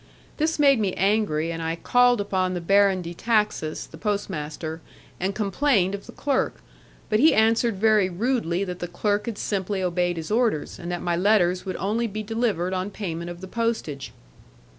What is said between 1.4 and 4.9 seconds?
and I called upon the Baron de Taxis, the postmaster,